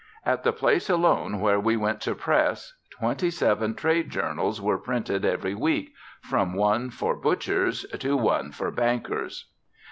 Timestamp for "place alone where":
0.51-1.59